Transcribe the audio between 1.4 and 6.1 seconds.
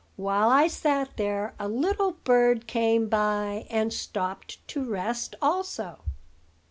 a little bird came by, and stopped to rest also.